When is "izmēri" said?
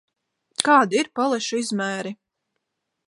1.65-2.15